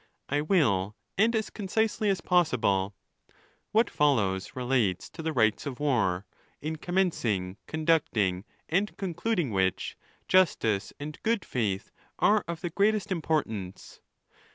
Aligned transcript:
—I 0.29 0.41
will, 0.41 0.95
and 1.15 1.35
as 1.35 1.51
concisely 1.51 2.09
as 2.09 2.21
possible. 2.21 2.95
What 3.71 3.87
follows 3.87 4.55
relates 4.55 5.11
to 5.11 5.21
the 5.21 5.31
rights 5.31 5.67
of 5.67 5.79
war; 5.79 6.25
in 6.59 6.77
commencing, 6.77 7.57
conducting, 7.67 8.43
and 8.67 8.97
concluding 8.97 9.51
which, 9.51 9.95
justice 10.27 10.91
and 10.99 11.21
good 11.21 11.45
faith 11.45 11.91
are 12.17 12.43
of 12.47 12.61
the 12.61 12.71
greatest 12.71 13.11
importance. 13.11 14.01